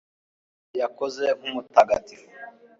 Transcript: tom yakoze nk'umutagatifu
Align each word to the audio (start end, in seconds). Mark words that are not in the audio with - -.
tom 0.69 0.73
yakoze 0.81 1.23
nk'umutagatifu 1.37 2.27